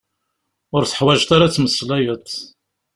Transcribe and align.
Ur 0.75 0.83
teḥwaǧeḍ 0.85 1.31
ara 1.35 1.45
ad 1.47 1.53
tmeslayeḍ. 1.53 2.27